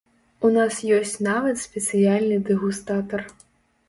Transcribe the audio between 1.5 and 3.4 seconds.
спецыяльны дэгустатар.